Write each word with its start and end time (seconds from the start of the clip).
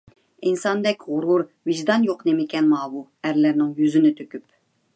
ئىنساندەك 0.51 1.03
غۇرۇر، 1.09 1.43
ۋىجدان 1.71 2.07
يوق 2.09 2.25
نېمىكەن 2.29 2.71
ماۋۇ! 2.73 3.03
ئەرلەرنىڭ 3.29 3.69
يۈزىنى 3.83 4.13
تۆكۈپ. 4.21 4.49